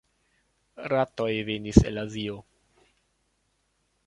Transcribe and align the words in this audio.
Ratoj 0.93 1.29
venis 1.51 1.79
el 1.91 2.01
Azio. 2.07 2.41